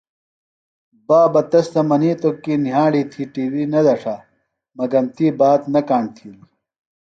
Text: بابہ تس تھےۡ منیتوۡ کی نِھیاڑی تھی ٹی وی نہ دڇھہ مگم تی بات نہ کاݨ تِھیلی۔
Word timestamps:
بابہ 1.07 1.41
تس 1.51 1.65
تھےۡ 1.73 1.85
منیتوۡ 1.89 2.37
کی 2.43 2.53
نِھیاڑی 2.63 3.03
تھی 3.11 3.23
ٹی 3.33 3.45
وی 3.51 3.63
نہ 3.71 3.81
دڇھہ 3.85 4.15
مگم 4.77 5.05
تی 5.15 5.27
بات 5.39 5.61
نہ 5.73 5.81
کاݨ 5.87 6.03
تِھیلی۔ 6.15 6.43